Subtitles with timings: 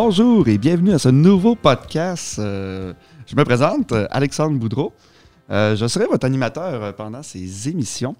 [0.00, 2.38] Bonjour et bienvenue à ce nouveau podcast.
[2.38, 2.94] Euh,
[3.26, 4.92] je me présente, euh, Alexandre Boudreau.
[5.50, 8.14] Euh, je serai votre animateur pendant ces émissions.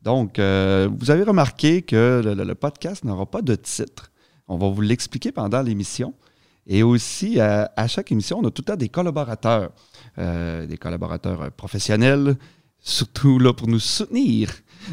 [0.00, 4.10] Donc, vous avez remarqué que le, podcast n'aura pas de titre.
[4.48, 6.14] On va vous l'expliquer pendant l'émission.
[6.66, 9.70] Et aussi, à, chaque émission, on a tout le temps des collaborateurs,
[10.16, 12.36] des collaborateurs professionnels,
[12.78, 14.50] surtout là pour nous soutenir.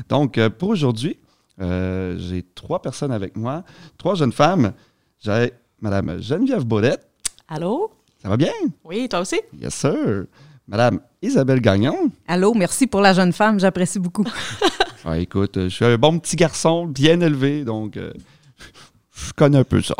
[0.09, 1.17] Donc, pour aujourd'hui,
[1.57, 3.63] j'ai trois personnes avec moi,
[3.97, 4.73] trois jeunes femmes.
[5.81, 7.07] Madame Geneviève Baudette.
[7.47, 7.91] Allô?
[8.21, 8.51] Ça va bien?
[8.83, 9.39] Oui, toi aussi?
[9.59, 10.25] Yes, sir.
[10.67, 12.11] Madame Isabelle Gagnon.
[12.27, 14.25] Allô, merci pour la jeune femme, j'apprécie beaucoup.
[15.05, 18.11] ah, écoute, je suis un bon petit garçon, bien élevé, donc euh,
[19.11, 19.95] je connais un peu ça.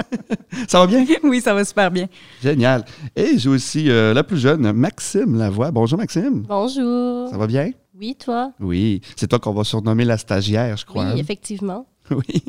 [0.68, 1.04] ça va bien?
[1.22, 2.08] Oui, ça va super bien.
[2.42, 2.84] Génial.
[3.14, 5.70] Et j'ai aussi euh, la plus jeune, Maxime Lavoie.
[5.70, 6.42] Bonjour, Maxime.
[6.48, 7.28] Bonjour.
[7.28, 7.70] Ça va bien?
[7.96, 8.52] Oui, toi?
[8.58, 9.02] Oui.
[9.16, 11.04] C'est toi qu'on va surnommer la stagiaire, je crois.
[11.04, 11.16] Oui, hein?
[11.16, 11.86] effectivement.
[12.10, 12.42] Oui.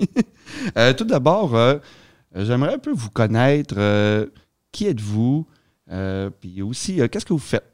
[0.75, 1.75] Euh, tout d'abord, euh,
[2.35, 3.75] j'aimerais un peu vous connaître.
[3.77, 4.27] Euh,
[4.71, 5.45] qui êtes-vous?
[5.89, 7.69] Euh, puis aussi, qu'est-ce que vous faites?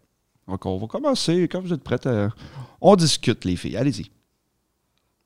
[0.47, 1.43] Donc, on va commencer.
[1.43, 2.07] Quand vous êtes prête,
[2.81, 3.77] on discute, les filles.
[3.77, 4.09] Allez-y.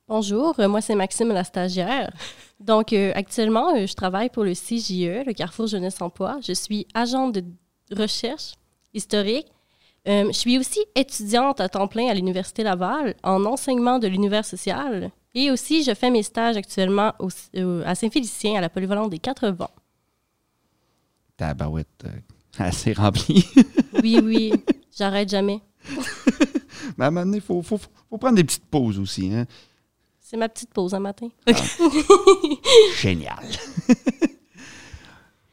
[0.08, 2.12] Bonjour, moi c'est Maxime, la stagiaire.
[2.60, 6.38] Donc, actuellement, je travaille pour le CJE, le Carrefour Jeunesse Emploi.
[6.46, 7.44] Je suis agente de
[7.96, 8.54] recherche
[8.92, 9.46] historique.
[10.04, 15.10] je suis aussi étudiante à temps plein à l'Université Laval en enseignement de l'univers social.
[15.34, 17.14] Et aussi, je fais mes stages actuellement
[17.56, 19.70] euh, à Saint-Félicien, à la polyvalente des Quatre Vents.
[21.36, 22.10] Tabarouette, euh,
[22.58, 23.46] assez rempli.
[24.02, 24.52] oui, oui,
[24.96, 25.60] j'arrête jamais.
[26.98, 29.32] Mais à un moment donné, il faut, faut, faut, prendre des petites pauses aussi.
[29.32, 29.46] Hein?
[30.20, 31.28] C'est ma petite pause un matin.
[31.46, 31.52] Ah.
[32.96, 33.44] Génial.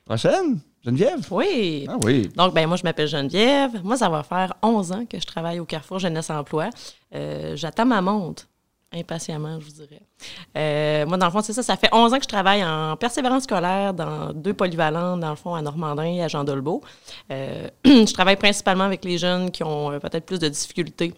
[0.05, 0.59] Prochaine?
[0.83, 1.27] Geneviève?
[1.31, 1.85] Oui.
[1.89, 2.29] Ah oui.
[2.35, 3.81] Donc, ben moi, je m'appelle Geneviève.
[3.83, 6.69] Moi, ça va faire 11 ans que je travaille au Carrefour Jeunesse Emploi.
[7.13, 8.47] Euh, j'attends ma montre
[8.91, 10.01] impatiemment, je vous dirais.
[10.57, 11.63] Euh, moi, dans le fond, c'est ça.
[11.63, 15.35] Ça fait 11 ans que je travaille en persévérance scolaire dans deux polyvalents, dans le
[15.35, 16.81] fond, à Normandin et à Jean Dolbeau.
[17.31, 21.13] Euh, je travaille principalement avec les jeunes qui ont euh, peut-être plus de difficultés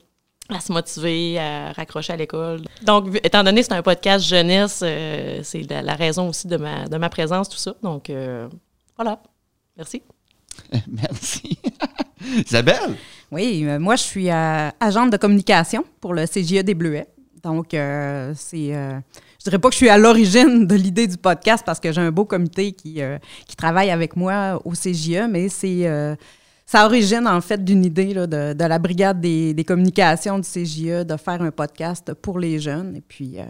[0.49, 2.61] à se motiver, à raccrocher à l'école.
[2.81, 4.83] Donc, étant donné que c'est un podcast jeunesse,
[5.43, 7.73] c'est la, raison aussi de ma, de ma présence, tout ça.
[7.81, 8.11] Donc,
[8.97, 9.21] voilà.
[9.77, 10.01] Merci.
[10.89, 11.57] Merci.
[12.45, 12.97] Isabelle?
[13.31, 17.07] Oui, moi, je suis agente de communication pour le CGE des Bleuets.
[17.43, 18.75] Donc, euh, c'est.
[18.75, 18.99] Euh,
[19.39, 22.01] je dirais pas que je suis à l'origine de l'idée du podcast parce que j'ai
[22.01, 26.17] un beau comité qui, euh, qui travaille avec moi au CJE, mais c'est
[26.71, 31.41] ça origine en fait d'une idée de, la brigade des, communications du CJE de faire
[31.41, 32.95] un podcast pour les jeunes.
[32.95, 33.43] Et puis euh,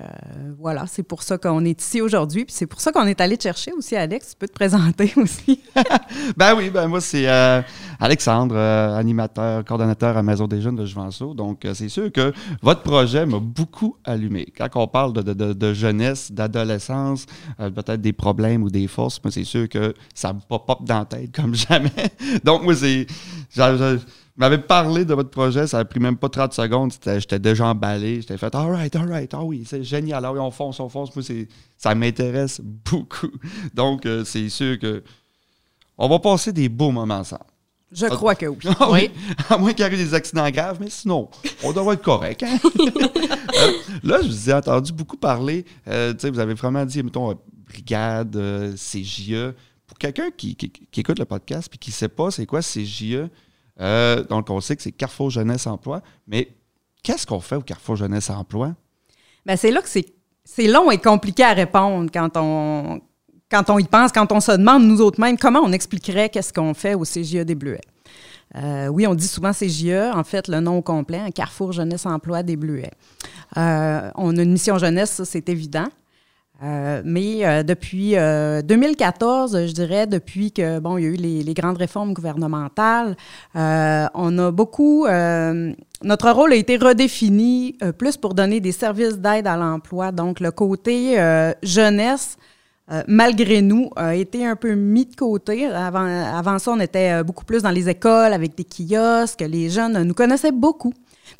[0.59, 2.45] voilà, c'est pour ça qu'on est ici aujourd'hui.
[2.45, 4.31] Puis c'est pour ça qu'on est allé te chercher aussi, Alex.
[4.31, 5.59] Tu peux te présenter aussi.
[6.35, 7.61] ben oui, ben moi c'est euh,
[7.99, 11.35] Alexandre, euh, animateur, coordonnateur à Maison des Jeunes de Juvenceau.
[11.35, 12.33] Donc c'est sûr que
[12.63, 14.47] votre projet m'a beaucoup allumé.
[14.57, 17.27] Quand on parle de, jeunesse, d'adolescence,
[17.59, 21.05] peut-être des problèmes ou des forces, moi c'est sûr que ça me pop-up dans la
[21.05, 21.91] tête comme jamais.
[22.43, 23.05] Donc moi c'est
[23.55, 23.99] je
[24.37, 26.93] m'avais parlé de votre projet, ça a pris même pas 30 secondes.
[27.05, 28.21] J'étais déjà emballé.
[28.21, 30.23] J'étais fait, all right, all right, ah oui, c'est génial.
[30.25, 31.15] Ah oui, on fonce, on fonce.
[31.15, 31.23] Moi,
[31.77, 33.31] ça m'intéresse beaucoup.
[33.73, 35.03] Donc, euh, c'est sûr que
[35.97, 37.45] on va passer des beaux moments ensemble.
[37.91, 38.57] Je crois que oui.
[38.79, 39.11] Ah oui.
[39.49, 41.29] À moins qu'il y ait des accidents graves, mais sinon,
[41.63, 42.41] on devrait être correct.
[42.43, 42.57] Hein?
[42.79, 45.65] Euh, là, je vous ai entendu beaucoup parler.
[45.87, 48.35] Euh, vous avez vraiment dit, mettons, brigade,
[48.75, 49.53] CJE
[50.01, 50.57] quelqu'un qui,
[50.97, 53.29] écoute le podcast et qui ne sait pas c'est quoi CJE,
[53.79, 56.49] euh, donc on sait que c'est Carrefour Jeunesse Emploi, mais
[57.03, 58.73] qu'est-ce qu'on fait au Carrefour Jeunesse Emploi?
[59.45, 63.01] Bien, c'est là que c'est long et compliqué à répondre quand on,
[63.49, 66.51] quand on y pense, quand on se demande nous autres mêmes comment on expliquerait qu'est-ce
[66.51, 67.81] qu'on fait au CJE des Bleuets.
[68.55, 72.43] Euh, oui, on dit souvent CJE, en fait, le nom complet, un Carrefour Jeunesse Emploi
[72.43, 72.91] des Bleuets.
[73.55, 75.87] Euh, on a une mission jeunesse, ça, c'est évident.
[76.63, 81.15] Euh, mais euh, depuis 2014, euh, je dirais, depuis que bon, il y a eu
[81.15, 83.15] les, grandes réformes gouvernementales,
[83.55, 85.05] on a beaucoup.
[86.03, 90.11] notre rôle a été redéfini plus pour donner des services d'aide à l'emploi.
[90.11, 91.17] Donc, le côté
[91.63, 92.37] jeunesse,
[93.07, 95.65] malgré nous, a été un peu mis de côté.
[95.67, 99.41] Avant, avant ça, on était beaucoup plus dans les écoles avec des kiosques.
[99.41, 100.93] Les jeunes nous connaissaient beaucoup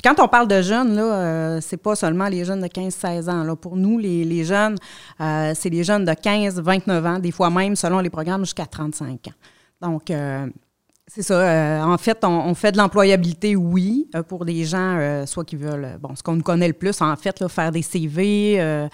[0.04, 3.44] quand on parle de jeunes, là, euh, c'est pas seulement les jeunes de 15-16 ans.
[3.44, 3.56] Là.
[3.56, 4.78] Pour nous, les, jeunes,
[5.20, 9.28] euh, c'est les jeunes de 15-29 ans, des fois même, selon les programmes, jusqu'à 35
[9.28, 9.90] ans.
[9.90, 10.48] Donc, euh,
[11.14, 11.42] C'est ça.
[11.42, 15.44] euh, en fait, on, on fait de l'employabilité, oui, euh, pour des gens, euh, soit
[15.44, 18.62] qui veulent, euh, bon, ce qu'on connaît le plus, en fait, là, faire des CV,
[18.62, 18.88] euh,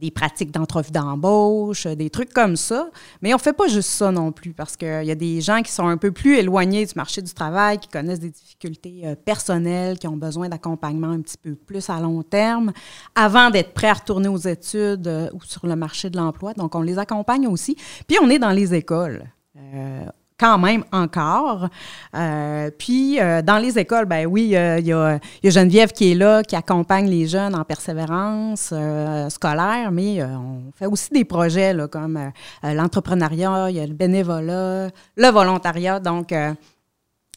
[0.00, 2.88] des pratiques d'entrevue d'embauche, des trucs comme ça.
[3.22, 5.72] Mais on fait pas juste ça non plus, parce qu'il y a des gens qui
[5.72, 10.06] sont un peu plus éloignés du marché du travail, qui connaissent des difficultés personnelles, qui
[10.06, 12.70] ont besoin d'accompagnement un petit peu plus à long terme,
[13.16, 16.54] avant d'être prêts à retourner aux études ou sur le marché de l'emploi.
[16.54, 17.74] Donc, on les accompagne aussi.
[18.06, 19.24] Puis, on est dans les écoles.
[19.56, 20.04] Euh,
[20.38, 21.68] quand même encore.
[22.14, 25.90] Euh, puis, euh, dans les écoles, ben oui, euh, il y, a, y a Geneviève
[25.92, 30.86] qui est là, qui accompagne les jeunes en persévérance euh, scolaire, mais euh, on fait
[30.86, 32.18] aussi des projets là, comme
[32.62, 35.98] l'entrepreneuriat, il y a le bénévolat, le volontariat.
[35.98, 36.32] Donc,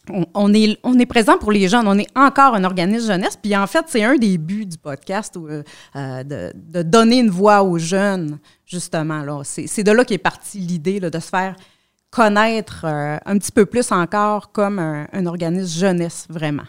[0.09, 1.87] on, on est, on est présent pour les jeunes.
[1.87, 3.37] On est encore un organisme jeunesse.
[3.41, 5.63] Puis, en fait, c'est un des buts du podcast de,
[5.95, 9.21] de donner une voix aux jeunes, justement.
[9.23, 9.41] là.
[9.43, 11.55] C'est de là qu'est partie l'idée de se faire
[12.11, 16.65] connaître euh, un petit peu plus encore comme un, organisme jeunesse, vraiment.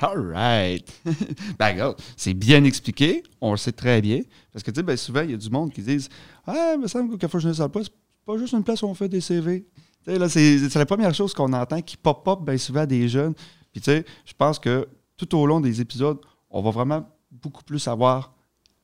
[0.00, 0.88] All right.
[1.58, 3.24] ben, c'est bien expliqué.
[3.40, 4.22] On le sait très bien.
[4.52, 6.08] Parce que, tu sais, ben, souvent, il y a du monde qui disent
[6.46, 7.92] Ah, il me semble que Café Jeunesse Emploi, c'est
[8.24, 9.66] pas juste une place où on fait des CV.
[10.04, 13.34] Tu sais, là, c'est la première chose qu'on entend qui pop-up bien souvent des jeunes.
[13.72, 16.18] Puis, tu sais, je pense que tout au long des épisodes,
[16.48, 18.32] on va vraiment beaucoup plus savoir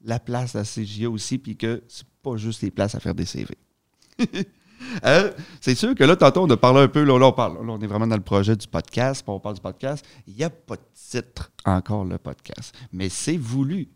[0.05, 3.25] la place de la aussi, puis que c'est pas juste les places à faire des
[3.25, 3.57] CV.
[5.05, 7.55] Euh, c'est sûr que là, tantôt, on a parlé un peu, là, là, on parle,
[7.55, 10.07] là, on est vraiment dans le projet du podcast, puis on parle du podcast.
[10.27, 12.75] Il n'y a pas de titre encore, le podcast.
[12.93, 13.89] Mais c'est voulu.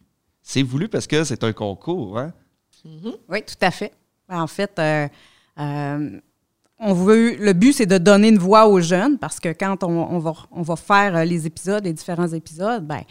[0.43, 2.33] C'est voulu parce que c'est un concours, hein?
[3.29, 3.93] Oui, tout à fait.
[4.29, 5.09] En fait, euh,
[5.59, 6.21] euh,
[6.79, 9.89] on veut, le but, c'est de donner une voix aux jeunes parce que quand on,
[9.89, 13.03] on va, on va faire euh, les épisodes, les différents épisodes, ben,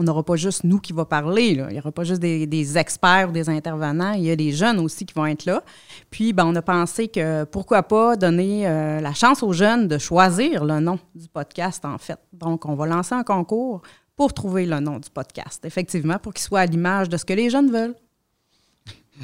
[0.00, 1.54] on n'aura pas juste nous qui va parler.
[1.54, 1.66] là.
[1.68, 4.12] Il n'y aura pas juste des, des experts ou des intervenants.
[4.14, 5.62] Il y a des jeunes aussi qui vont être là.
[6.10, 9.98] Puis, ben, on a pensé que pourquoi pas donner euh, la chance aux jeunes de
[9.98, 12.18] choisir le nom du podcast, en fait.
[12.32, 13.82] Donc, on va lancer un concours
[14.16, 17.34] pour trouver le nom du podcast, effectivement, pour qu'il soit à l'image de ce que
[17.34, 17.94] les jeunes veulent.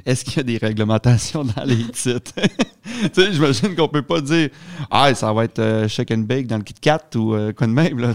[0.05, 2.33] Est-ce qu'il y a des réglementations dans les titres?
[2.35, 4.51] tu sais, j'imagine qu'on peut pas dire
[4.91, 7.67] Ah, ça va être euh, shake and bake dans le Kit Kat ou euh, quoi
[7.67, 7.99] de même.
[7.99, 8.13] Là.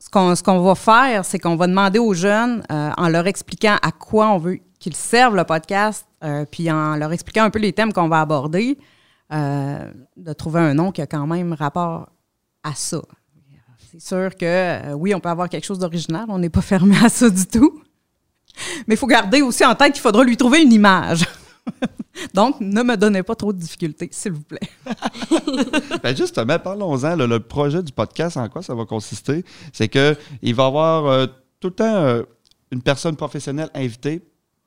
[0.00, 3.26] Ce qu'on, ce qu'on va faire, c'est qu'on va demander aux jeunes, euh, en leur
[3.26, 7.50] expliquant à quoi on veut qu'ils servent le podcast, euh, puis en leur expliquant un
[7.50, 8.78] peu les thèmes qu'on va aborder,
[9.32, 12.08] euh, de trouver un nom qui a quand même rapport
[12.62, 13.00] à ça.
[13.90, 16.96] C'est sûr que, euh, oui, on peut avoir quelque chose d'original, on n'est pas fermé
[17.02, 17.82] à ça du tout.
[18.86, 21.24] Mais il faut garder aussi en tête qu'il faudra lui trouver une image.
[22.38, 24.60] Donc, ne me donnez pas trop de difficultés, s'il vous plaît.
[26.04, 27.16] Ben justement, parlons-en.
[27.16, 29.44] le projet du podcast, en quoi ça va consister?
[29.72, 31.26] C'est qu'il va y avoir euh,
[31.58, 32.22] tout le temps euh,
[32.70, 34.22] une personne professionnelle invitée,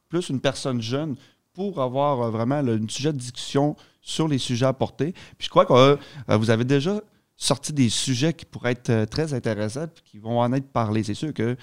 [0.10, 1.16] plus une personne jeune,
[1.54, 5.14] pour avoir euh, vraiment un sujet de discussion sur les sujets apportés.
[5.38, 5.98] Puis je crois que
[6.28, 7.00] vous avez déjà
[7.38, 11.04] sorti des sujets qui pourraient être très intéressants puis qui vont en être parlés.
[11.04, 11.56] C'est sûr que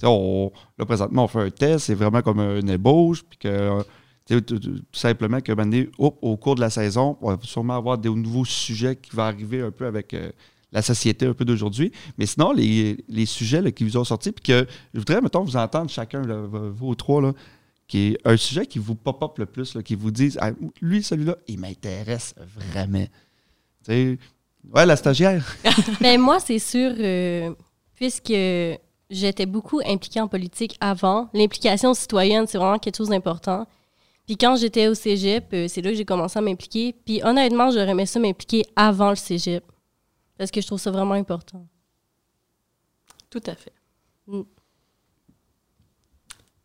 [0.00, 3.82] là, présentement, on fait un test, c'est vraiment comme une ébauche, puis que
[4.26, 4.60] tout,
[4.92, 5.52] simplement que
[5.98, 9.22] hop, au cours de la saison, on va sûrement avoir des nouveaux sujets qui vont
[9.22, 10.30] arriver un peu avec euh,
[10.72, 11.92] la société un peu d'aujourd'hui.
[12.18, 15.44] Mais sinon, les, les sujets là, qui vous ont sortis, puis que je voudrais, mettons,
[15.44, 17.32] vous entendre chacun, vous trois, là,
[17.86, 20.50] qui est un sujet qui vous pop-up le plus, qui vous disent Ah,
[20.80, 22.34] lui, celui-là, il m'intéresse
[22.70, 23.06] vraiment.
[23.84, 24.18] Tu sais,
[24.74, 25.56] ouais, la stagiaire.
[26.00, 27.54] Ben, moi, c'est sûr, euh,
[27.94, 28.34] puisque
[29.10, 33.66] j'étais beaucoup impliquée en politique avant, l'implication citoyenne, c'est vraiment quelque chose d'important.
[34.26, 36.92] Puis quand j'étais au cégep, euh, c'est là que j'ai commencé à m'impliquer.
[37.04, 39.64] Puis honnêtement, j'aurais aimé ça m'impliquer avant le cégep.
[40.36, 41.64] Parce que je trouve ça vraiment important.
[43.30, 43.72] Tout à fait.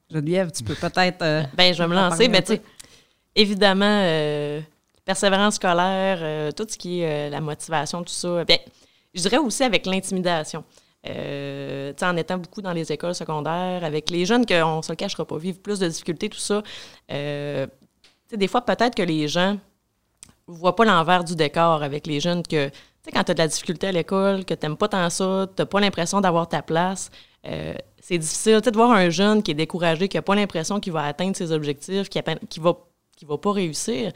[0.10, 1.22] Geneviève, tu peux peut-être.
[1.22, 2.28] euh, Ben, je vais me lancer.
[2.28, 2.62] Ben, tu sais,
[3.36, 4.60] évidemment, euh,
[5.06, 8.44] persévérance scolaire, euh, tout ce qui est euh, la motivation, tout ça.
[8.44, 8.58] Bien,
[9.14, 10.60] je dirais aussi avec l'intimidation.
[10.60, 14.82] Euh, tu sais, en étant beaucoup dans les écoles secondaires, avec les jeunes qu'on ne
[14.82, 16.62] se le cachera pas, vivent plus de difficultés, tout ça.
[17.12, 17.68] Euh,
[18.32, 19.54] des fois, peut-être que les gens
[20.48, 23.40] ne voient pas l'envers du décor avec les jeunes que, tu quand tu as de
[23.40, 26.48] la difficulté à l'école, que tu n'aimes pas tant ça, tu n'as pas l'impression d'avoir
[26.48, 27.10] ta place,
[27.46, 30.94] euh, c'est difficile de voir un jeune qui est découragé, qui n'a pas l'impression qu'il
[30.94, 32.78] va atteindre ses objectifs, qui ne va,
[33.24, 34.12] va pas réussir.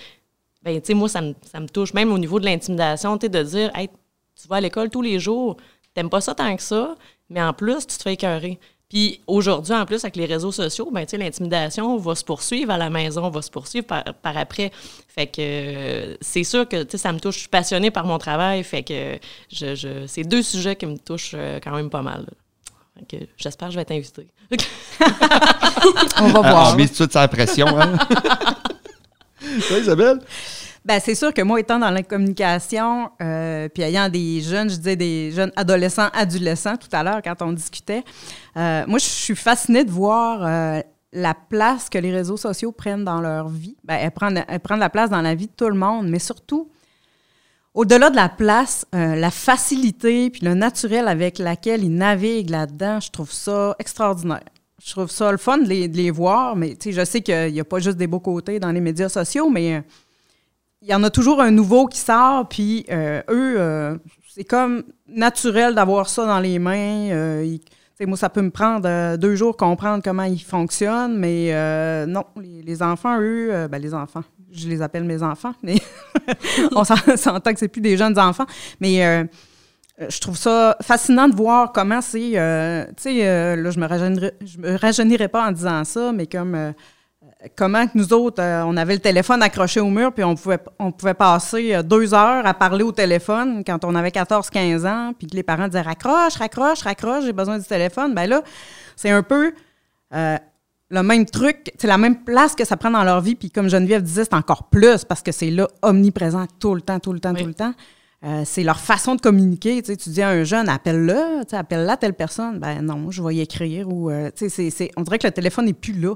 [0.64, 3.90] Ben, moi, ça me, touche, même au niveau de l'intimidation, de dire, hey,
[4.36, 5.58] tu vas à l'école tous les jours,
[5.96, 6.94] t'aimes pas ça tant que ça,
[7.30, 8.60] mais en plus, tu te fais écœurer.
[8.88, 12.72] Puis aujourd'hui, en plus, avec les réseaux sociaux, ben, tu sais, l'intimidation va se poursuivre
[12.72, 14.72] à la maison, va se poursuivre par, par après.
[15.08, 17.34] Fait que euh, c'est sûr que tu sais, ça me touche.
[17.36, 18.64] Je suis passionnée par mon travail.
[18.64, 19.18] Fait que
[19.52, 22.28] je, je, c'est deux sujets qui me touchent euh, quand même pas mal.
[23.10, 24.28] Fait que j'espère que je vais t'inviter.
[26.22, 26.74] on va Ah, voir.
[26.74, 27.68] on mise tout de sa pression.
[27.80, 27.98] Hein?
[29.72, 30.20] Isabelle?
[30.86, 34.76] Ben, c'est sûr que moi, étant dans la communication, euh, puis ayant des jeunes, je
[34.76, 38.04] disais des jeunes adolescents, adolescents tout à l'heure quand on discutait,
[38.56, 43.04] euh, moi, je suis fascinée de voir euh, la place que les réseaux sociaux prennent
[43.04, 43.76] dans leur vie.
[43.84, 46.20] Ben, elles, prennent, elles prennent la place dans la vie de tout le monde, mais
[46.20, 46.70] surtout,
[47.74, 53.00] au-delà de la place, euh, la facilité puis le naturel avec laquelle ils naviguent là-dedans,
[53.00, 54.44] je trouve ça extraordinaire.
[54.84, 57.60] Je trouve ça le fun de les, de les voir, mais je sais qu'il n'y
[57.60, 59.84] a pas juste des beaux côtés dans les médias sociaux, mais
[60.86, 63.98] il y en a toujours un nouveau qui sort, puis euh, eux, euh,
[64.30, 67.10] c'est comme naturel d'avoir ça dans les mains.
[67.12, 67.58] Euh,
[68.02, 71.52] moi, ça peut me prendre deux jours comprendre comment ils fonctionnent, mais
[72.06, 75.76] non, les, enfants, eux, ben, les enfants, je les appelle mes enfants, mais
[76.76, 78.46] on s'en- s'entend que c'est plus des jeunes enfants,
[78.80, 79.28] mais
[79.98, 82.32] je trouve ça fascinant de voir comment c'est,
[82.98, 83.88] tu sais, là, je me
[84.46, 86.74] je me rajeunirai pas en disant ça, mais comme
[87.56, 90.60] comment que nous autres, euh, on avait le téléphone accroché au mur, puis on pouvait,
[90.80, 95.14] on pouvait passer euh, deux heures à parler au téléphone quand on avait 14-15 ans,
[95.18, 98.14] puis que les parents disaient raccroche, raccroche, raccroche, j'ai besoin du téléphone.
[98.14, 98.42] Ben là,
[98.96, 99.54] c'est un peu
[100.14, 100.38] euh,
[100.90, 103.70] le même truc, c'est la même place que ça prend dans leur vie, puis comme
[103.70, 107.20] Geneviève disait, c'est encore plus parce que c'est là omniprésent tout le temps, tout le
[107.20, 107.42] temps, Oui.
[107.42, 107.74] tout le temps.
[108.24, 109.82] Euh, c'est leur façon de communiquer.
[109.84, 112.58] Tu, sais, tu dis à un jeune, appelle-le, tu sais, appelle-la telle personne.
[112.60, 113.88] Ben non, je vais y écrire.
[113.88, 116.16] Ou, euh, tu sais, c'est- on dirait que le téléphone n'est plus là.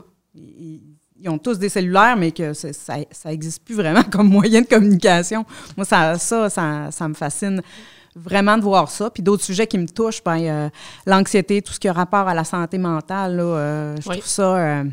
[1.22, 2.96] Ils ont tous des cellulaires, mais que ça
[3.26, 5.46] n'existe plus vraiment comme moyen de communication.
[5.76, 7.62] Moi, ça, ça, ça, ça me fascine
[8.16, 9.10] vraiment de voir ça.
[9.10, 10.70] Puis d'autres sujets qui me touchent, ben, euh,
[11.06, 14.18] l'anxiété, tout ce qui a rapport à la santé mentale, là, euh, je Oui.
[14.18, 14.84] trouve ça euh,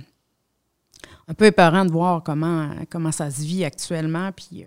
[1.28, 4.30] un peu épeurant de voir comment, comment ça se vit actuellement.
[4.32, 4.64] Puis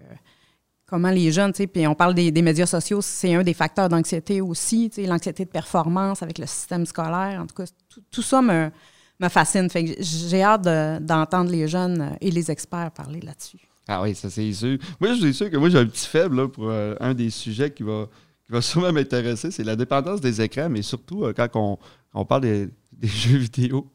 [0.85, 3.53] comment les jeunes, tu sais, puis on parle des, des médias sociaux, c'est un des
[3.53, 7.39] facteurs d'anxiété aussi, tu sais, l'anxiété de performance avec le système scolaire.
[7.41, 8.71] En tout cas, tout, tout ça me,
[9.19, 9.69] me fascine.
[9.69, 13.57] Fait j'ai hâte de- d'entendre les jeunes euh, et les experts parler là-dessus.
[13.87, 14.77] Ah oui, ça c'est sûr.
[14.99, 17.29] Moi, je suis sûr que moi, j'ai un petit faible là, pour euh, un des
[17.29, 18.07] sujets qui va,
[18.45, 21.77] qui va sûrement m'intéresser, c'est la dépendance des écrans, mais surtout euh, quand on,
[22.13, 23.87] on parle des, des jeux vidéo.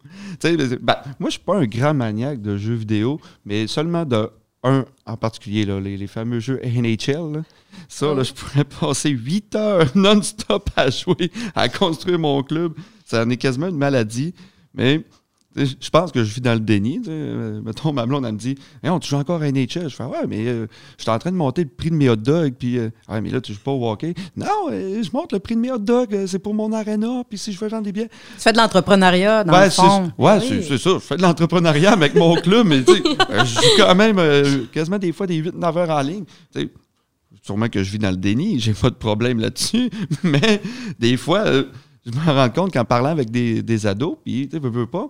[0.42, 4.30] Ben, moi, je suis pas un grand maniaque de jeux vidéo, mais seulement de
[4.66, 7.32] un en particulier, là, les, les fameux jeux NHL.
[7.34, 7.42] là.
[7.86, 12.72] Ça, là, je pourrais passer 8 heures non-stop à jouer, à construire mon club.
[13.04, 14.32] Ça en est quasiment une maladie.
[14.74, 15.02] Mais
[15.56, 16.98] je pense que je vis dans le déni.
[16.98, 17.10] tu sais.
[17.12, 19.94] Euh, Mettons, ma blonde, elle me dit hey, on, Tu joues encore à NHL Je
[19.94, 20.66] fais Ouais, mais euh,
[20.98, 22.54] je suis en train de monter le prix de mes hot dogs.
[22.58, 24.14] Puis, euh, ouais, mais là, tu joues pas au hockey.
[24.36, 26.26] Non, euh, je monte le prix de mes hot dogs.
[26.26, 27.22] C'est pour mon arena.
[27.28, 28.08] Puis si je veux vendre des billets.
[28.08, 30.12] Tu fais de l'entrepreneuriat, dans ouais, le fond.
[30.18, 30.64] ouais, Oui.
[30.66, 30.90] c'est- ça.
[30.94, 34.98] Je fais de l'entrepreneuriat avec mon club, mais tu sais, je joue quand même quasiment
[34.98, 36.24] des fois des 8-9 heures en ligne.
[36.52, 36.68] Tu sais,
[37.42, 39.88] sûrement que je vis dans le déni, j'ai pas de problème là-dessus,
[40.24, 40.60] mais
[40.98, 41.44] des fois,
[42.06, 45.08] je me rends compte qu'en parlant avec des, des ados, puis tu veux, pas,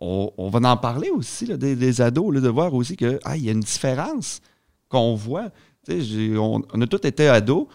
[0.00, 3.18] on, on va en parler aussi, là, des, des ados, là, de voir aussi que
[3.24, 4.40] ah, y a une différence
[4.88, 5.48] qu'on voit.
[5.88, 7.66] On, on a tous été ados.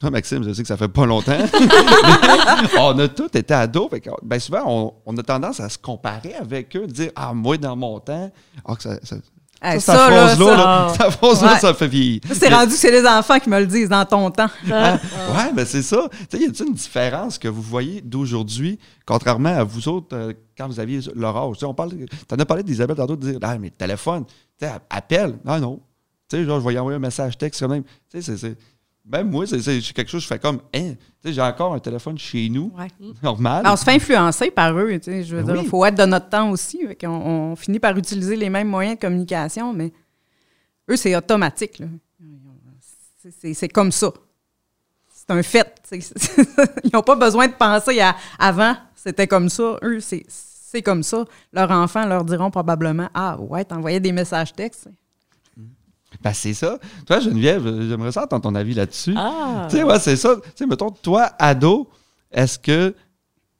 [0.00, 1.36] Toi, Maxime, je sais que ça fait pas longtemps.
[2.80, 3.90] On a tous été ados.
[3.90, 7.76] Fait ben souvent, on, a tendance à se comparer avec eux, dire Ah, moi, dans
[7.76, 8.32] mon temps,
[8.64, 8.98] ah, ça,
[9.62, 11.58] Ça, ça, cette là, ça- là, phrase-là, Ouais.
[11.58, 12.20] ça fait vieillir.
[12.28, 14.48] Ça, c'est rendu que c'est les enfants qui me le disent dans ton temps.
[14.72, 14.98] Ah,
[15.36, 16.08] ouais, ben c'est ça.
[16.30, 20.32] Tu sais, y a-t-il une différence que vous voyez d'aujourd'hui, contrairement à vous autres, euh,
[20.56, 21.56] quand vous aviez leur âge?
[21.56, 21.90] Tu sais, on parle,
[22.26, 24.24] t'en as parlé d'Isabelle tantôt, de dire, ah, mais téléphone,
[24.58, 25.36] tu sais, appelle.
[25.46, 25.80] Ah non.
[26.30, 27.82] Tu sais, genre, je vais y envoyer un message texte quand même.
[27.82, 28.56] Tu sais, c'est- c'est.
[29.04, 29.60] Même moi, c'est
[29.92, 30.96] quelque chose, je fais comme, hein, tu
[31.28, 32.86] sais, j'ai encore un téléphone chez nous, Ouais.
[33.22, 33.60] normal.
[33.60, 34.92] Alors, on se fait influencer par eux.
[34.98, 35.66] tu sais, Je veux Ben dire, oui.
[35.66, 36.80] il faut être de notre temps aussi.
[37.00, 39.92] qu'on- on, finit par utiliser les mêmes moyens de communication, mais
[40.90, 41.82] eux, c'est automatique.
[43.52, 44.12] C'est- comme ça.
[45.12, 45.82] C'est un fait.
[46.84, 49.76] Ils n'ont pas besoin de penser à avant, c'était comme ça.
[49.82, 51.24] Eux, c'est c'est comme ça.
[51.52, 54.88] Leurs enfants leur diront probablement Ah, ouais, t'envoyais des messages textes.
[56.22, 56.78] Ben, c'est ça.
[57.06, 59.14] Toi, Geneviève, euh, j'aimerais ça entendre ton avis là-dessus.
[59.16, 59.66] Ah!
[59.70, 60.36] Tu sais, ouais, c'est ça.
[60.36, 61.88] Tu sais, mettons, toi, ado,
[62.32, 62.94] est-ce que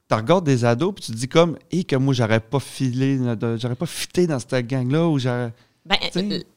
[0.09, 3.19] tu regardes des ados puis tu te dis comme, hé, que moi, j'aurais pas filé,
[3.59, 5.52] j'aurais pas fité dans cette gang-là ou j'aurais.
[5.87, 5.97] Ben,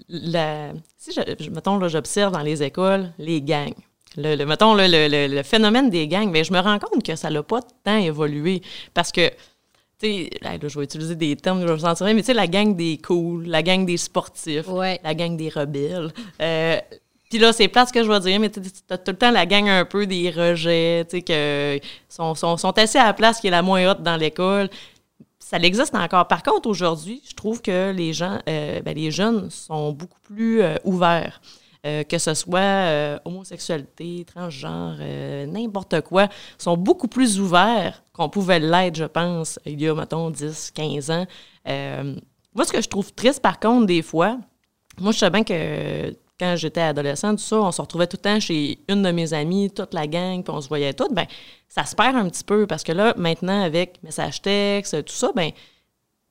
[0.10, 3.74] la- si je, mettons, là, j'observe dans les écoles les gangs.
[4.18, 7.16] Le, le- mettons, le, le- le phénomène des gangs, mais je me rends compte que
[7.16, 8.62] ça n'a pas tant évolué.
[8.94, 9.32] Parce que,
[10.04, 12.16] tu sais, là, là, je vais utiliser des termes que je vais me sentir, mais
[12.16, 15.00] tu sais, la gang des cools, la gang des sportifs, Ouais.
[15.04, 16.12] la gang des rebelles.
[16.42, 16.78] Euh,
[17.30, 19.32] puis là, c'est plate ce que je vais dire, mais tu as tout le temps
[19.32, 21.80] la gang un peu des rejets, tu sais, que
[22.10, 24.70] sont, sont, sont assis à la place qui est la moins haute dans l'école.
[25.40, 26.28] Ça existe encore.
[26.28, 30.62] Par contre, aujourd'hui, je trouve que les gens, euh, ben, les jeunes sont beaucoup plus
[30.62, 31.42] euh, ouverts.
[31.86, 38.30] Euh, que ce soit euh, homosexualité, transgenre, euh, n'importe quoi, sont beaucoup plus ouverts qu'on
[38.30, 41.26] pouvait l'être, je pense, il y a, mettons, 10, 15 ans.
[42.56, 44.38] Moi, ce que je trouve triste, par contre, des fois,
[44.98, 48.30] moi, je sais bien que quand j'étais adolescent, tout ça, on se retrouvait tout le
[48.30, 51.26] temps chez une de mes amies, toute la gang, puis on se voyait toutes, ben
[51.68, 55.34] ça se perd un petit peu parce que là, maintenant, avec message texte, tout ça,
[55.36, 55.52] ben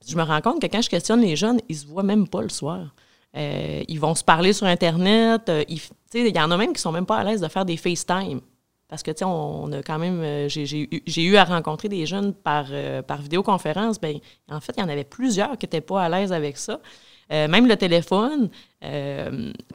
[0.07, 2.41] je me rends compte que quand je questionne les jeunes, ils se voient même pas
[2.41, 2.93] le soir.
[3.35, 5.49] Euh, ils vont se parler sur Internet.
[5.49, 7.77] Euh, il y en a même qui sont même pas à l'aise de faire des
[7.77, 8.41] FaceTime.
[8.87, 10.21] Parce que, tu sais, on, a quand même.
[10.21, 12.65] Euh, j'ai eu à rencontrer des jeunes par,
[13.19, 13.99] vidéoconférence.
[13.99, 16.79] Ben, en fait, il y en avait plusieurs qui n'étaient pas à l'aise avec ça.
[17.29, 18.49] même le téléphone.
[18.81, 18.87] tu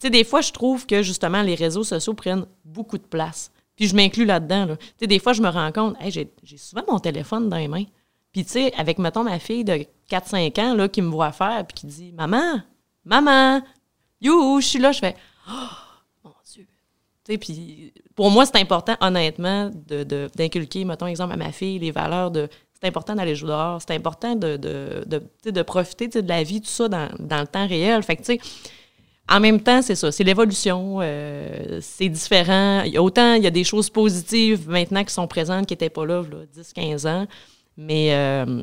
[0.01, 3.51] sais, des fois, je trouve que justement, les réseaux sociaux prennent beaucoup de place.
[3.75, 4.77] Puis je m'inclus là-dedans.
[4.77, 7.69] Tu sais, des fois, je me rends compte, hey, j'ai souvent mon téléphone dans les
[7.69, 7.85] mains.
[8.33, 11.65] Puis, tu sais, avec, mettons, ma fille de 4-5 ans, là, qui me voit faire,
[11.67, 12.61] puis qui dit Maman,
[13.09, 13.63] maman,
[14.21, 15.17] you, je suis là, je fais
[15.51, 15.53] oh,
[16.25, 16.67] mon Dieu.
[17.39, 19.71] Puis pour moi, c'est important, honnêtement,
[20.37, 22.49] d'inculquer, de, mettons, exemple, à ma fille, les valeurs de.
[22.81, 26.69] C'est important d'aller jouer dehors, c'est important de, de, de profiter de la vie, tout
[26.69, 28.05] ça, dans, dans le temps réel.
[28.05, 28.41] Fait que, tu sais,
[29.29, 32.83] en même temps, c'est ça, c'est l'évolution, euh, c'est différent.
[32.99, 36.23] Autant il y a des choses positives maintenant qui sont présentes qui n'étaient pas là,
[36.23, 37.27] là 10-15 ans,
[37.77, 38.63] mais, euh,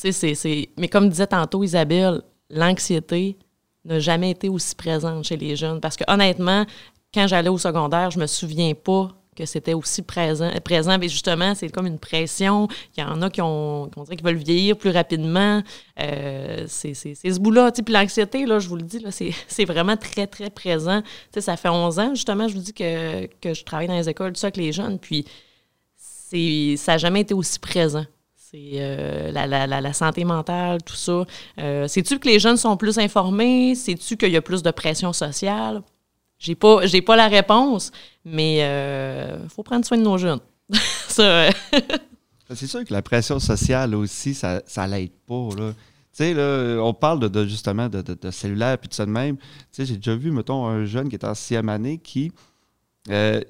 [0.00, 0.68] tu sais, c'est.
[0.78, 3.36] Mais comme disait tantôt Isabelle, l'anxiété,
[3.84, 5.80] n'a jamais été aussi présente chez les jeunes.
[5.80, 6.64] Parce que honnêtement,
[7.12, 10.50] quand j'allais au secondaire, je me souviens pas que c'était aussi présent.
[10.64, 10.98] présent.
[10.98, 12.68] Mais justement, c'est comme une pression.
[12.96, 15.62] Il y en a qui, ont, qui, qui veulent vieillir plus rapidement.
[16.00, 17.72] Euh, c'est ce bout-là.
[17.72, 19.04] Puis l'anxiété, là, je vous le dis,
[19.48, 21.02] c'est vraiment très, très présent.
[21.32, 24.08] sais, ça fait 11 ans, justement, je vous dis que, que je travaille dans les
[24.08, 24.98] écoles, tout ça, avec les jeunes.
[24.98, 25.24] Puis
[26.76, 28.04] ça n'a jamais été aussi présent.
[28.54, 31.24] Euh, la, santé mentale, tout ça.
[31.58, 33.74] Euh, Sais-tu que les jeunes sont plus informés?
[33.74, 35.82] Sais-tu qu'il y a plus de pression sociale?
[36.38, 37.92] J'ai pas, j'ai pas la réponse,
[38.24, 40.40] mais il euh, faut prendre soin de nos jeunes.
[41.08, 41.48] ça,
[42.54, 45.48] c'est sûr que la pression sociale aussi, ça, ça l'aide pas.
[45.56, 45.72] Là.
[45.72, 45.78] Tu
[46.12, 49.38] sais, là, on parle de, justement de, de, cellulaire puis de ça de même.
[49.38, 52.32] Tu sais, j'ai déjà vu, mettons, un jeune qui était en sixième année qui
[53.08, 53.40] euh,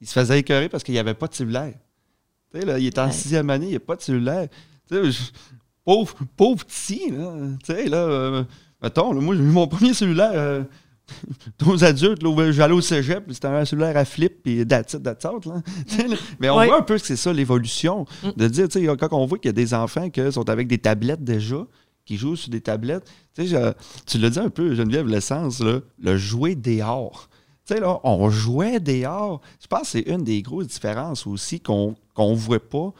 [0.00, 1.74] il se faisait écœurer parce qu'il n'y avait pas de cellulaire
[2.54, 4.48] là, il est en sixième année, il n'y a pas de cellulaire.
[5.84, 7.34] pauvre, pauvre petit, là.
[7.64, 8.44] Tu sais, là, euh,
[8.82, 10.32] mettons, moi, j'ai eu mon premier cellulaire.
[10.34, 10.62] Euh,
[11.66, 15.24] aux adultes, là, j'allais au cégep, c'était un cellulaire à flip, puis that's it, that's
[15.24, 15.60] out, là.
[16.40, 18.06] Mais on voit un peu que c'est ça, l'évolution.
[18.22, 18.28] Mm.
[18.36, 20.68] De dire, tu sais, quand on voit qu'il y a des enfants qui sont avec
[20.68, 21.66] des tablettes déjà,
[22.04, 23.74] qui jouent sur des tablettes, tu sais,
[24.06, 27.28] tu l'as dit un peu, Geneviève, l'essence, là, le jouer dehors.
[27.66, 29.40] Tu sais, là, on jouait dehors.
[29.60, 32.92] Je pense que c'est une des grosses différences aussi qu'on ne voit pas.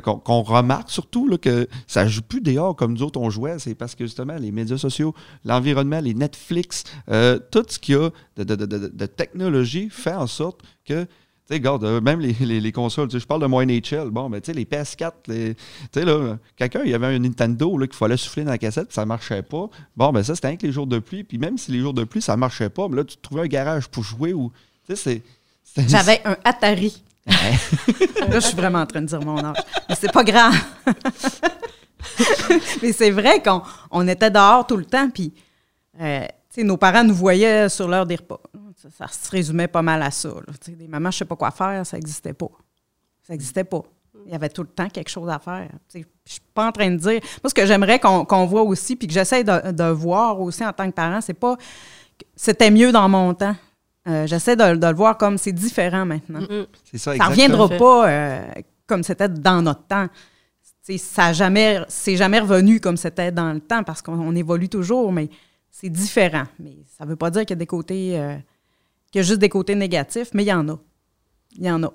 [0.00, 3.60] Qu'on remarque surtout là, que ça ne joue plus dehors comme nous autres on jouait,
[3.60, 5.14] c'est parce que justement les médias sociaux,
[5.44, 10.62] l'environnement, les Netflix, euh, tout ce qu'il y a de, de, technologie fait en sorte
[10.84, 11.06] que
[11.48, 14.42] tu sais, regarde, euh, même les, les, consoles, je parle de mon NHL, bon, mais
[14.42, 15.56] tu sais, les PS4, tu
[15.94, 18.88] sais, là, quelqu'un, il y avait un Nintendo, là, qu'il fallait souffler dans la cassette,
[18.88, 19.70] puis ça marchait pas.
[19.96, 22.04] Bon, ben ça, c'était que les jours de pluie, puis même si les jours de
[22.04, 24.52] pluie, ça marchait pas, mais là, tu trouvais un garage pour jouer ou,
[24.86, 25.22] tu sais,
[25.74, 25.88] c'est...
[25.88, 27.02] J'avais un Atari.
[27.26, 29.56] là, je suis vraiment en train de dire mon âge.
[29.88, 30.54] Mais c'est pas grave.
[32.82, 35.32] mais c'est vrai qu'on on était dehors tout le temps, puis,
[35.98, 38.40] euh, tu sais, nos parents nous voyaient sur l'heure des repas.
[38.96, 40.30] Ça, se résumait pas mal à ça.
[40.66, 42.50] Des mamans, je sais pas quoi faire, ça n'existait pas.
[43.26, 43.82] Ça n'existait pas.
[44.24, 45.68] Il y avait tout le temps quelque chose à faire.
[45.92, 47.20] Je suis pas en train de dire.
[47.42, 50.86] Moi, ce que j'aimerais qu'on voit aussi, puis que j'essaie de, voir aussi en tant
[50.86, 51.56] que parent, c'est pas
[52.34, 53.56] c'était mieux dans mon temps.
[54.08, 56.40] Euh, j'essaie de, le voir comme c'est différent maintenant.
[56.84, 58.42] C'est ça, Ça ne reviendra pas euh,
[58.86, 60.06] comme c'était dans notre temps.
[60.98, 65.28] ça jamais, c'est jamais revenu comme c'était dans le temps parce qu'on évolue toujours, mais
[65.70, 66.44] c'est différent.
[66.58, 68.36] Mais ça ne veut pas dire qu'il y a des côtés euh,
[69.10, 70.78] qu'il y a juste des côtés négatifs, mais il y en a.
[71.56, 71.92] Il y en a.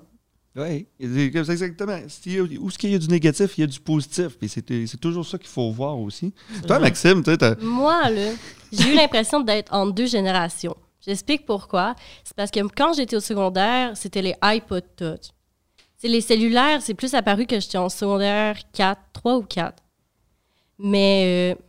[0.56, 1.96] Oui, exactement.
[1.96, 4.38] Où est-ce qu'il y a du négatif, il y a du positif.
[4.38, 6.32] Puis c'est toujours ça qu'il faut voir aussi.
[6.66, 8.30] Toi, Maxime, tu sais, Moi, là,
[8.70, 10.76] j'ai eu l'impression d'être en deux générations.
[11.00, 11.96] J'explique pourquoi.
[12.22, 15.32] C'est parce que quand j'étais au secondaire, c'était les iPod Touch.
[15.96, 19.82] C'est les cellulaires, c'est plus apparu que j'étais en secondaire 4, 3 ou 4.
[20.78, 21.62] Mais euh,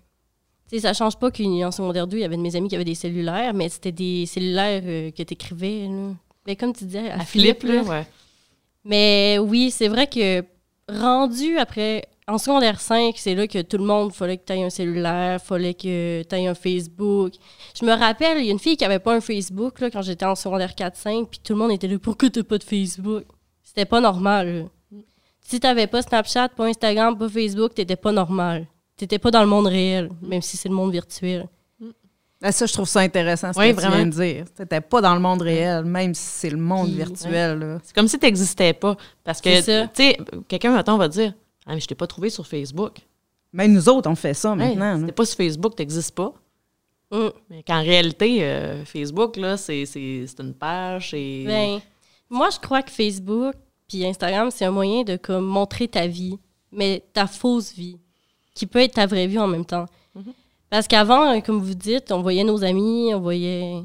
[0.76, 2.84] sais, ça change pas qu'en secondaire 2, il y avait de mes amis qui avaient
[2.84, 5.88] des cellulaires, mais c'était des cellulaires euh, que tu écrivais.
[6.46, 7.82] Mais comme tu disais, à, là.
[7.84, 8.08] Ouais.
[8.84, 10.44] Mais oui, c'est vrai que
[10.88, 14.64] rendu après, en secondaire 5, c'est là que tout le monde, fallait que tu aies
[14.64, 17.34] un cellulaire, fallait que tu aies un Facebook.
[17.80, 20.02] Je me rappelle, il y a une fille qui avait pas un Facebook là, quand
[20.02, 23.24] j'étais en secondaire 4-5, puis tout le monde était là, pourquoi t'as pas de Facebook?
[23.64, 24.70] C'était pas normal.
[25.42, 28.66] Si t'avais pas Snapchat, pas Instagram, pas Facebook, t'étais pas normal
[28.98, 31.48] t'étais pas dans le monde réel, même si c'est le monde virtuel.
[32.42, 34.46] Ben, ça, je trouve ça intéressant, ce que tu viens de dire.
[34.56, 37.80] T'étais pas dans le monde réel, même si c'est le monde virtuel.
[37.84, 38.96] C'est comme si tu n'existais pas.
[39.24, 41.34] Parce que, tu sais, quelqu'un, maintenant va dire
[41.66, 42.98] Ah, mais je t'ai pas trouvé sur Facebook.
[43.54, 45.00] Même nous autres, on fait ça maintenant.
[45.00, 46.34] Si t'es pas sur Facebook, tu n'existes pas.
[47.12, 47.28] Mm.
[47.50, 51.14] Mais qu'en réalité, euh, Facebook, là, c'est c'est- c'est une page.
[51.14, 51.46] Et...
[51.48, 51.80] Ben,
[52.30, 53.56] moi, je crois que Facebook
[53.88, 56.38] puis Instagram, c'est un moyen de comme, montrer ta vie,
[56.72, 57.98] mais ta fausse vie,
[58.56, 59.86] qui peut être ta vraie vie en même temps.
[60.16, 60.34] Mhm.
[60.72, 63.84] Parce qu'avant, euh, comme vous dites, on voyait nos amis, on voyait...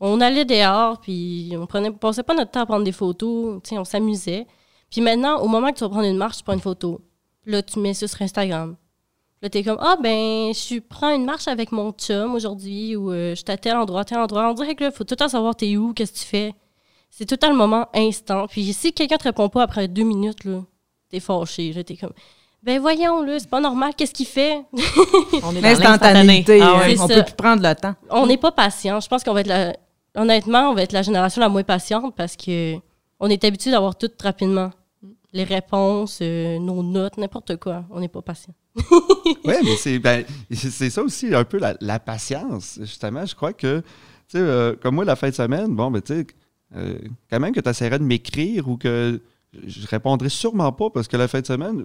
[0.00, 3.70] On allait dehors, puis on prenait, passait pas notre temps à prendre des photos, tu
[3.70, 4.46] sais, on s'amusait.
[4.90, 7.00] Puis maintenant, au moment que tu vas prendre une marche, tu prends une photo.
[7.46, 8.76] Là, tu mets ça sur Instagram.
[9.40, 13.30] Là, t'es comme, ah, ben, je prends une marche avec mon chum aujourd'hui, ou euh,
[13.30, 14.50] je suis à tel endroit, tel endroit.
[14.50, 16.54] On dirait que là, faut tout le temps savoir t'es où, qu'est-ce que tu fais.
[17.10, 18.46] C'est tout le temps le moment instant.
[18.48, 20.64] Puis si quelqu'un te répond pas après deux minutes, là,
[21.08, 21.72] t'es fâché.
[21.72, 22.12] Là, t'es comme,
[22.64, 24.62] ben voyons, là, c'est pas normal, qu'est-ce qu'il fait?
[25.42, 26.96] On est dans L'instantanéité, Ah euh, ouais.
[26.98, 27.14] On ça.
[27.16, 27.94] peut plus prendre le temps.
[28.10, 29.00] on n'est pas patient.
[29.00, 29.74] Je pense qu'on va être la...
[30.16, 32.76] Honnêtement, on va être la génération la moins patiente parce que
[33.20, 34.70] on est habitué d'avoir tout rapidement.
[35.32, 37.84] Les réponses, euh, nos notes, n'importe quoi.
[37.90, 38.54] On n'est pas patient.
[39.44, 42.78] Oui, mais c'est ben, ça aussi, un peu la, la patience.
[42.80, 43.84] Justement, je crois que, tu
[44.28, 46.26] sais, euh, comme moi, la fin de semaine, bon, ben, tu sais,
[46.76, 46.98] euh,
[47.30, 49.20] quand même que tu essaierais de m'écrire ou que
[49.66, 51.84] je répondrais sûrement pas parce que la fin de semaine,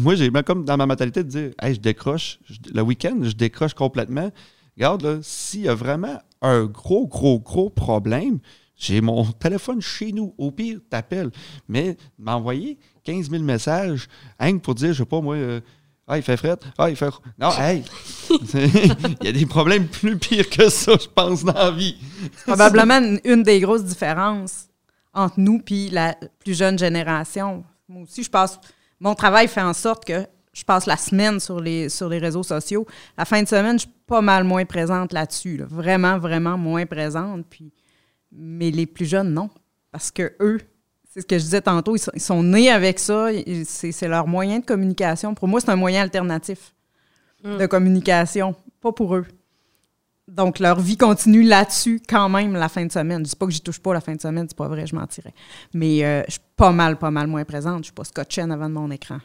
[0.00, 2.38] moi, j'ai même comme dans ma mentalité de dire, hey, je décroche.
[2.44, 4.30] Je- le week-end, je décroche complètement.
[4.76, 8.38] Regarde, là, s'il y a vraiment un gros, gros, gros problème,
[8.76, 10.34] j'ai mon téléphone chez nous.
[10.38, 11.30] Au pire, t'appelles.
[11.68, 14.08] Mais m'envoyer 15 000 messages,
[14.38, 15.60] rien que pour dire, je sais pas, moi, euh,
[16.08, 16.56] ah, il fait fret.
[16.76, 17.10] Ah, il fait.
[17.38, 17.84] Non, hey!
[18.30, 21.96] il y a des problèmes plus pires que ça, je pense, dans la vie.
[22.46, 24.66] Probablement une des grosses différences
[25.14, 27.64] entre nous puis la plus jeune génération.
[27.88, 28.58] Moi aussi, je passe.
[29.00, 32.42] Mon travail fait en sorte que je passe la semaine sur les, sur les réseaux
[32.42, 32.86] sociaux.
[33.16, 35.56] La fin de semaine, je suis pas mal moins présente là-dessus.
[35.58, 35.66] là.
[35.68, 37.46] Vraiment, vraiment moins présente.
[37.48, 37.72] Puis,
[38.32, 39.48] mais les plus jeunes, non.
[39.92, 40.60] Parce que eux,
[41.12, 43.28] c'est ce que je disais tantôt, ils sont, ils sont nés avec ça.
[43.64, 45.34] C'est leur moyen de communication.
[45.34, 46.74] Pour moi, c'est un moyen alternatif
[47.42, 47.56] Mm.
[47.56, 49.24] de communication, pas pour eux.
[50.30, 53.24] Donc, leur vie continue là-dessus quand même la fin de semaine.
[53.24, 54.94] Je dis pas que j'y touche pas la fin de semaine, c'est pas vrai, je
[54.94, 55.34] mentirais.
[55.74, 57.78] Mais euh, je suis pas mal, pas mal moins présente.
[57.78, 59.18] Je suis pas scotchée en avant de mon écran.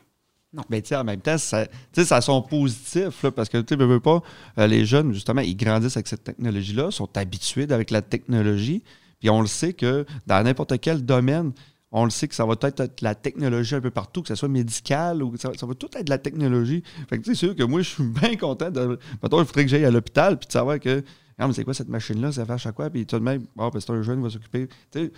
[0.70, 4.00] Mais tu sais, en même temps, ça, ça son positif, là, parce que tu veux
[4.00, 4.22] pas,
[4.58, 8.82] euh, les jeunes, justement, ils grandissent avec cette technologie-là, sont habitués avec la technologie,
[9.20, 11.52] puis on le sait que dans n'importe quel domaine,
[11.98, 14.36] on le sait que ça va peut-être être la technologie un peu partout, que ce
[14.36, 16.84] soit médical ou ça, va tout être de la technologie.
[17.10, 19.00] Fait que tu sais, c'est sûr que moi, je suis bien content de.
[19.24, 21.02] Mettons, il faudrait que j'aille à l'hôpital puis de savoir que.
[21.38, 23.46] Ah, mais c'est quoi cette machine-là, ça fait à chaque quoi, puis tout de même,
[23.56, 24.68] bon, ben, c'est un jeune va s'occuper.
[24.92, 25.12] Tu sais,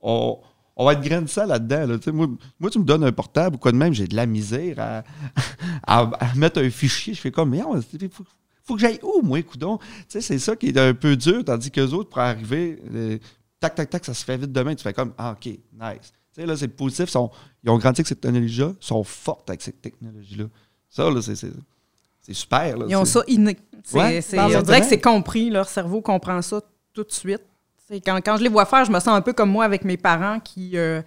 [0.00, 0.38] on,
[0.78, 1.86] va être grandissant là-dedans.
[1.88, 2.12] Là.
[2.12, 2.28] Moi,
[2.60, 5.02] moi, tu me donnes un portable ou quoi de même, j'ai de la misère à,
[5.88, 7.14] à- mettre un fichier.
[7.14, 7.62] Je fais comme, mais
[7.94, 8.24] il faut,
[8.62, 9.78] faut que j'aille où, moi, coudon?
[9.78, 13.18] Tu sais, c'est ça qui est un peu dur, tandis qu'eux autres, pour arriver, euh,
[13.62, 14.74] tac, tac, tac, ça se fait vite demain.
[14.74, 16.12] Tu fais comme, ah, OK, nice.
[16.34, 17.08] Tu sais, là, c'est positif.
[17.08, 17.30] Ils, sont-
[17.62, 20.44] ils ont grandi avec cette technologie-là, ils sont fortes avec cette technologie-là.
[20.88, 22.76] Ça, là, c'est, c'est, super.
[22.78, 23.56] Là, Ils ont ça inné.
[23.94, 25.50] Ouais, on dirait que c'est compris.
[25.50, 26.60] Leur cerveau comprend ça
[26.92, 27.42] tout de suite.
[27.90, 29.96] Quand, quand je les vois faire, je me sens un peu comme moi avec mes
[29.96, 31.02] parents qui euh,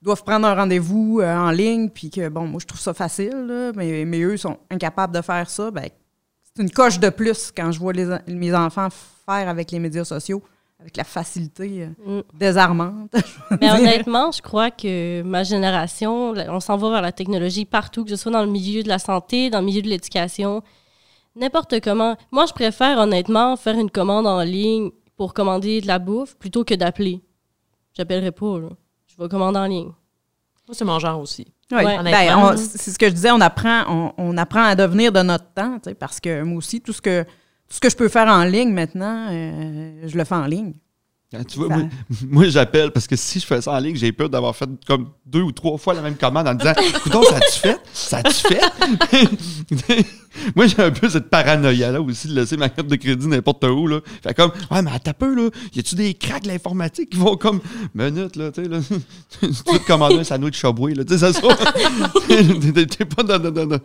[0.00, 3.46] doivent prendre un rendez-vous euh, en ligne, puis que, bon, moi, je trouve ça facile,
[3.46, 5.70] là, mais, mais eux sont incapables de faire ça.
[5.70, 5.88] Ben,
[6.44, 10.04] c'est une coche de plus quand je vois les, mes enfants faire avec les médias
[10.04, 10.42] sociaux,
[10.80, 12.22] avec la facilité euh, Mm.
[12.38, 13.14] désarmante.
[13.60, 18.10] Mais honnêtement, je crois que ma génération, on s'en va vers la technologie partout, que
[18.10, 20.62] ce soit dans le milieu de la santé, dans le milieu de l'éducation,
[21.36, 22.16] n'importe comment.
[22.32, 26.64] Moi, je préfère honnêtement faire une commande en ligne pour commander de la bouffe plutôt
[26.64, 27.20] que d'appeler.
[27.94, 28.68] J'appellerai pas, là.
[29.06, 29.86] Je vais commander en ligne.
[30.66, 31.46] Moi, c'est mon genre aussi.
[31.72, 32.02] Oui, Ouais.
[32.02, 35.52] ben, c'est ce que je disais, on apprend, on, on apprend à devenir de notre
[35.52, 37.24] temps, parce que moi aussi, tout ce que
[37.70, 40.74] tout ce que je peux faire en ligne maintenant, euh, je le fais en ligne.
[41.32, 41.88] Ah, Tu vois, Ça- moi,
[42.28, 45.10] moi, j'appelle parce que si je fais ça en ligne, j'ai peur d'avoir fait comme
[45.24, 46.72] deux ou trois fois la même commande en disant
[47.06, 47.80] Écoute, ça a-tu fait?
[47.92, 50.06] Ça a-tu fait?
[50.56, 53.86] Moi, j'ai un peu cette paranoïa-là aussi de laisser ma carte de crédit n'importe où.
[53.86, 54.00] Là.
[54.24, 55.50] Fait comme Ouais, mais attends peu, là.
[55.72, 57.60] Y a-tu des cracks de l'informatique qui vont comme
[57.94, 58.78] Minute, là, tu sais, là.
[59.40, 61.04] tu veux te commander un sandwich Subway, là.
[61.04, 61.40] Tu sais, ça
[62.28, 63.78] t'es pas dans, dans, dans, dans,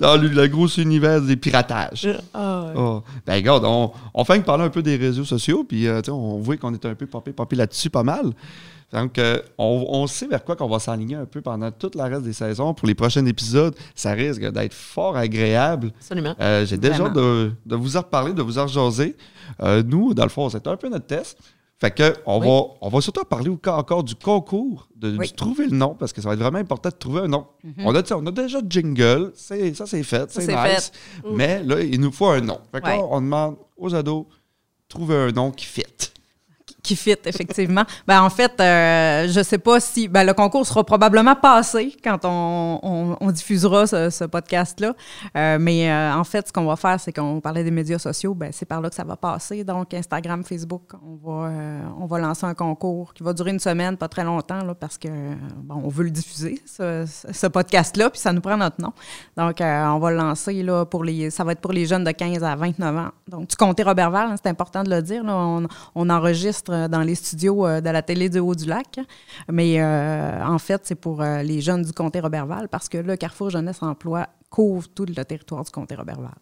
[0.00, 2.08] dans le, le gros univers des piratages.
[2.34, 2.72] Ah, ouais.
[2.76, 3.02] Oh.
[3.26, 6.38] Ben, regarde, on, on fait que parler un peu des réseaux sociaux, puis euh, on
[6.38, 8.32] voit qu'on est un peu popé, popé là-dessus pas mal.
[8.92, 12.06] Donc, euh, on, on sait vers quoi qu'on va s'aligner un peu pendant toute la
[12.06, 12.74] reste des saisons.
[12.74, 15.92] Pour les prochains épisodes, ça risque d'être fort agréable.
[16.00, 16.34] Absolument.
[16.40, 19.16] Euh, J'ai déjà hâte de, de vous en reparler, de vous en rejaser.
[19.86, 21.38] Nous, dans le fond, c'était un peu notre test.
[21.80, 22.46] Fait que on, Oui.
[22.46, 25.28] va, on va surtout parler encore, encore du concours, de, Oui.
[25.30, 27.46] de trouver le nom, parce que ça va être vraiment important de trouver un nom.
[27.78, 29.54] on, a, on a déjà le jingle, ça
[29.86, 30.92] c'est fait, Ça, c'est nice.
[31.32, 32.58] Mais là, il nous faut un nom.
[32.70, 32.96] Fait que Ouais.
[32.98, 34.26] là, on demande aux ados,
[34.88, 35.84] trouver un nom qui fit.
[36.96, 37.84] Fit, effectivement.
[38.06, 40.08] ben, en fait, euh, je sais pas si.
[40.08, 44.94] Ben, le concours sera probablement passé quand on, on, diffusera ce, podcast-là.
[45.36, 48.34] Euh, mais euh, en fait, ce qu'on va faire, c'est qu'on parlait des médias sociaux.
[48.34, 49.64] Ben, c'est par là que ça va passer.
[49.64, 51.50] Donc, Instagram, Facebook, on va,
[51.98, 54.98] on va lancer un concours qui va durer une semaine, pas très longtemps, là, parce
[54.98, 55.08] que
[55.56, 58.92] bon, on veut le diffuser, ce, podcast-là, puis ça nous prend notre nom.
[59.36, 61.30] Donc, on va le lancer là, pour les.
[61.30, 63.10] Ça va être pour les jeunes de 15 à 29 ans.
[63.28, 65.22] Donc, tu comptais Robertval, hein, c'est important de le dire.
[65.26, 69.00] On, on, enregistre dans les studios euh, de la télé du Haut-du-Lac.
[69.50, 73.16] Mais euh, en fait, c'est pour euh, les jeunes du comté Robertval parce que le
[73.16, 76.34] Carrefour Jeunesse Emploi couvre tout le territoire du comté Robertval.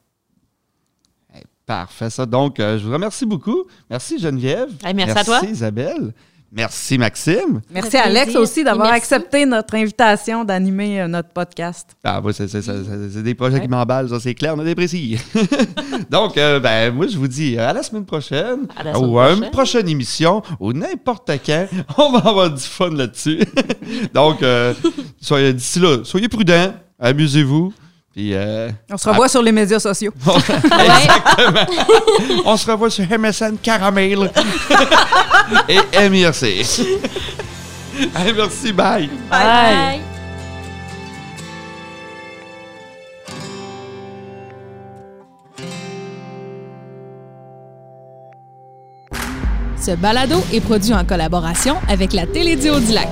[1.67, 2.25] parfait, ça.
[2.25, 3.65] Donc, je vous remercie beaucoup.
[3.91, 4.71] Merci Geneviève.
[4.95, 5.39] merci, à toi.
[5.41, 6.15] Merci Isabelle.
[6.51, 7.61] Merci Maxime.
[7.71, 11.95] Merci Alex aussi d'avoir accepté notre invitation d'animer euh, notre podcast.
[12.03, 15.19] Ah oui, c'est des projets qui m'emballent, ça c'est clair, on est précis.
[16.11, 18.67] Donc, euh, ben, moi je vous dis à la semaine prochaine,
[18.99, 21.67] ou à une prochaine émission, ou n'importe quand,
[21.99, 23.41] on va avoir du fun là-dessus.
[24.15, 24.73] Donc, euh,
[25.53, 27.75] d'ici là, soyez prudents, amusez-vous.
[28.17, 30.13] Euh, on se revoit sur les médias sociaux.
[30.27, 31.67] Exactement.
[32.45, 34.31] on se revoit sur MSN Caramel
[35.69, 36.43] et MIRC.
[38.15, 39.09] Allez, merci, bye.
[39.31, 40.01] Bye.
[49.81, 53.09] Ce balado est produit en collaboration avec la Télédio du Lac.